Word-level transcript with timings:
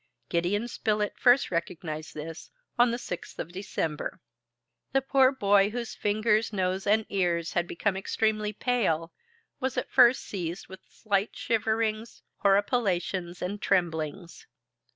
Gideon 0.29 0.67
Spilett 0.67 1.15
first 1.19 1.51
recognized 1.51 2.15
this 2.15 2.49
on 2.79 2.89
the 2.89 2.97
6th 2.97 3.37
of 3.37 3.51
December. 3.51 4.19
The 4.93 5.01
poor 5.03 5.31
boy, 5.31 5.69
whose 5.69 5.93
fingers, 5.93 6.51
nose, 6.51 6.87
and 6.87 7.05
ears 7.09 7.53
had 7.53 7.67
become 7.67 7.95
extremely 7.95 8.51
pale, 8.51 9.13
was 9.59 9.77
at 9.77 9.91
first 9.91 10.23
seized 10.23 10.67
with 10.67 10.79
slight 10.89 11.35
shiverings, 11.35 12.23
horripilations, 12.43 13.43
and 13.43 13.61
tremblings. 13.61 14.47